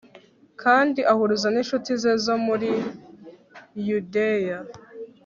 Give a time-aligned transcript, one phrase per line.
[0.61, 2.69] kandi ahuruza n'incuti ze zo muri
[3.87, 4.59] yudeya